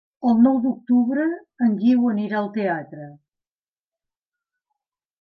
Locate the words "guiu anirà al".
1.83-2.51